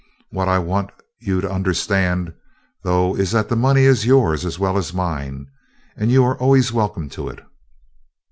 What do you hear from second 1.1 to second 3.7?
you to understand, though, is that the